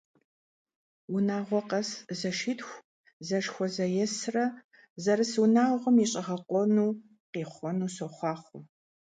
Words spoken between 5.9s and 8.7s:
и щӀэгъэкъуэну къихъуэну сохъуахъуэ!